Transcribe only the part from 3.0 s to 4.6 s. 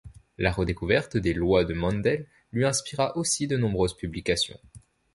aussi de nombreuses publications.